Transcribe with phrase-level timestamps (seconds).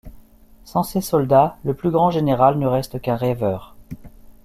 [0.63, 3.75] Sans ses soldats, le plus grand général ne reste qu’un rêveur.